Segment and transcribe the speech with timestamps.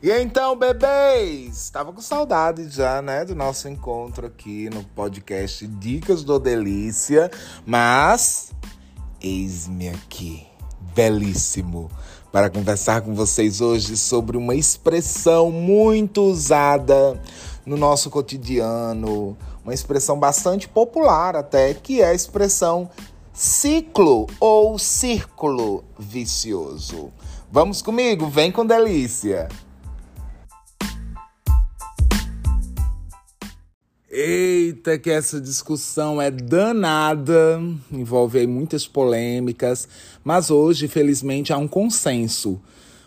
[0.00, 6.22] E então, bebês, tava com saudade já, né, do nosso encontro aqui no podcast Dicas
[6.22, 7.28] do Delícia,
[7.66, 8.52] mas
[9.20, 10.46] eis-me aqui,
[10.94, 11.90] belíssimo,
[12.30, 17.20] para conversar com vocês hoje sobre uma expressão muito usada
[17.66, 22.88] no nosso cotidiano, uma expressão bastante popular até, que é a expressão
[23.32, 27.10] ciclo ou círculo vicioso.
[27.50, 29.48] Vamos comigo, vem com delícia.
[34.10, 37.62] Eita, que essa discussão é danada,
[37.92, 39.86] envolve muitas polêmicas,
[40.24, 42.58] mas hoje, felizmente, há um consenso.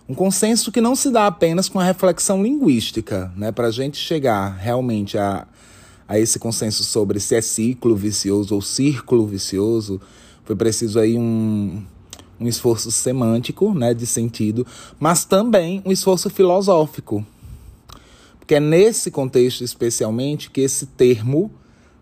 [0.07, 3.51] Um consenso que não se dá apenas com a reflexão linguística, né?
[3.51, 5.47] Para a gente chegar realmente a,
[6.07, 9.99] a esse consenso sobre se é ciclo vicioso ou círculo vicioso,
[10.43, 11.83] foi preciso aí um,
[12.39, 14.67] um esforço semântico, né, de sentido,
[14.99, 17.25] mas também um esforço filosófico,
[18.41, 21.51] porque é nesse contexto, especialmente, que esse termo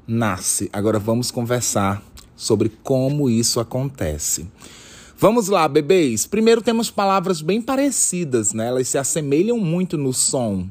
[0.08, 0.70] nasce.
[0.72, 2.02] Agora vamos conversar
[2.34, 4.48] sobre como isso acontece.
[5.18, 6.26] Vamos lá, bebês.
[6.26, 8.70] Primeiro temos palavras bem parecidas, né?
[8.70, 10.68] Elas se assemelham muito no som.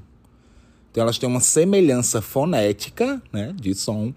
[0.90, 4.12] Então elas têm uma semelhança fonética, né, de som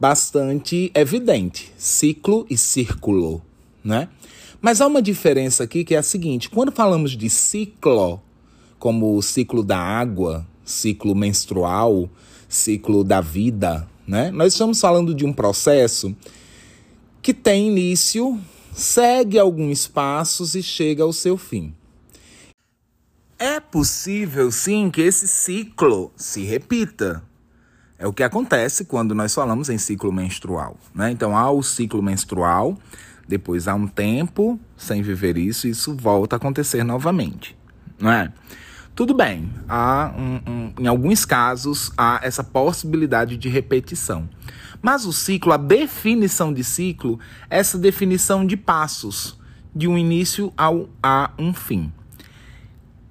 [0.00, 3.40] bastante evidente, ciclo e círculo,
[3.82, 4.08] né?
[4.60, 8.20] Mas há uma diferença aqui que é a seguinte: quando falamos de ciclo,
[8.80, 12.08] como o ciclo da água, ciclo menstrual,
[12.46, 14.30] ciclo da vida, né?
[14.30, 16.14] Nós estamos falando de um processo
[17.22, 18.38] que tem início,
[18.72, 21.74] segue alguns passos e chega ao seu fim.
[23.38, 27.22] É possível, sim, que esse ciclo se repita.
[27.98, 30.76] É o que acontece quando nós falamos em ciclo menstrual.
[30.94, 31.10] Né?
[31.10, 32.76] Então, há o ciclo menstrual,
[33.26, 37.56] depois há um tempo sem viver isso, e isso volta a acontecer novamente.
[37.98, 38.32] Não é?
[38.98, 44.28] Tudo bem, há um, um, em alguns casos há essa possibilidade de repetição.
[44.82, 49.38] Mas o ciclo, a definição de ciclo, é essa definição de passos,
[49.72, 51.92] de um início ao, a um fim.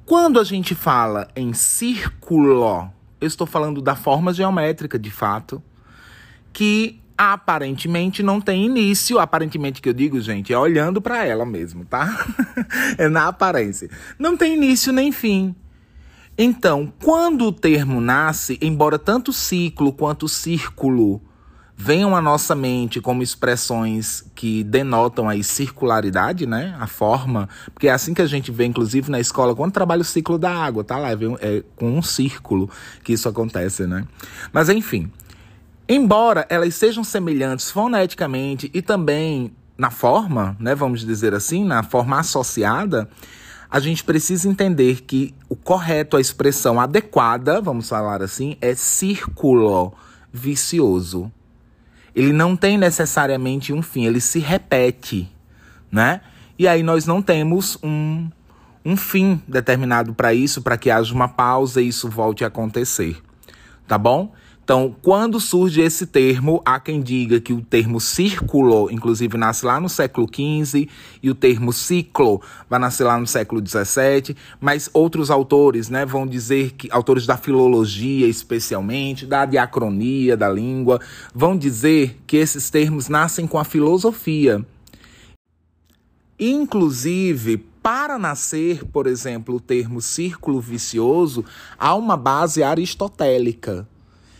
[0.05, 2.91] Quando a gente fala em círculo,
[3.21, 5.63] eu estou falando da forma geométrica de fato,
[6.51, 9.19] que aparentemente não tem início.
[9.19, 12.25] Aparentemente que eu digo, gente, é olhando para ela mesmo, tá?
[12.99, 13.89] é na aparência.
[14.19, 15.55] Não tem início nem fim.
[16.37, 21.21] Então, quando o termo nasce, embora tanto ciclo quanto círculo
[21.75, 26.75] venham à nossa mente como expressões que denotam aí circularidade, né?
[26.79, 30.05] A forma, porque é assim que a gente vê, inclusive na escola, quando trabalha o
[30.05, 32.69] ciclo da água, tá lá, é com um círculo
[33.03, 34.05] que isso acontece, né?
[34.51, 35.11] Mas enfim,
[35.87, 40.73] embora elas sejam semelhantes foneticamente e também na forma, né?
[40.73, 43.07] Vamos dizer assim, na forma associada,
[43.69, 49.93] a gente precisa entender que o correto, a expressão adequada, vamos falar assim, é círculo
[50.31, 51.31] vicioso.
[52.15, 55.29] Ele não tem necessariamente um fim, ele se repete,
[55.91, 56.21] né?
[56.57, 58.29] E aí nós não temos um,
[58.83, 63.21] um fim determinado para isso, para que haja uma pausa e isso volte a acontecer.
[63.87, 64.33] Tá bom?
[64.67, 69.79] Então, quando surge esse termo, há quem diga que o termo círculo, inclusive, nasce lá
[69.79, 70.89] no século XV,
[71.23, 76.27] e o termo ciclo vai nascer lá no século XVII, mas outros autores né, vão
[76.27, 80.99] dizer que, autores da filologia especialmente, da diacronia da língua,
[81.33, 84.65] vão dizer que esses termos nascem com a filosofia.
[86.37, 91.45] Inclusive, para nascer, por exemplo, o termo círculo vicioso,
[91.79, 93.87] há uma base aristotélica.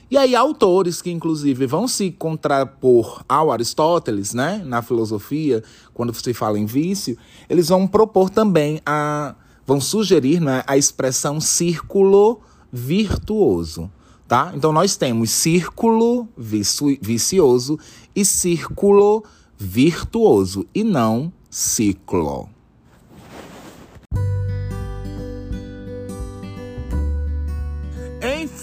[0.09, 5.61] E aí, autores que, inclusive, vão se contrapor ao Aristóteles, né, na filosofia,
[5.93, 7.17] quando se fala em vício,
[7.49, 9.35] eles vão propor também a.
[9.65, 12.39] vão sugerir né, a expressão círculo
[12.71, 13.91] virtuoso.
[14.27, 14.51] Tá?
[14.55, 17.79] Então, nós temos círculo vicioso
[18.15, 19.23] e círculo
[19.57, 22.56] virtuoso, e não ciclo.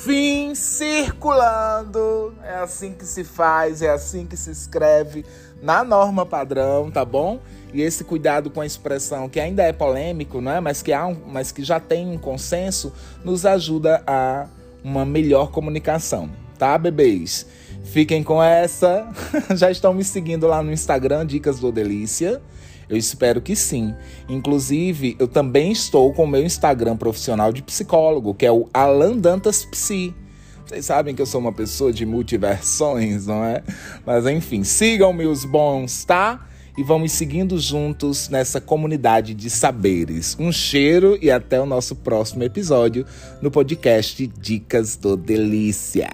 [0.05, 2.35] Enfim, circulando.
[2.45, 5.25] É assim que se faz, é assim que se escreve
[5.63, 7.41] na norma padrão, tá bom?
[7.73, 10.61] E esse cuidado com a expressão que ainda é polêmico, né?
[10.61, 12.93] mas, que há um, mas que já tem um consenso,
[13.25, 14.47] nos ajuda a
[14.85, 16.29] uma melhor comunicação,
[16.59, 17.47] tá, bebês?
[17.85, 19.09] Fiquem com essa.
[19.57, 22.43] já estão me seguindo lá no Instagram, Dicas do Delícia.
[22.89, 23.95] Eu espero que sim.
[24.29, 29.17] Inclusive, eu também estou com o meu Instagram profissional de psicólogo, que é o Alan
[29.17, 30.15] Dantas Psi.
[30.67, 33.63] Vocês sabem que eu sou uma pessoa de multiversões, não é?
[34.05, 36.49] Mas enfim, sigam meus bons, tá?
[36.77, 40.37] e vamos seguindo juntos nessa comunidade de saberes.
[40.39, 43.07] Um cheiro e até o nosso próximo episódio
[43.41, 46.11] no podcast Dicas do Delícia.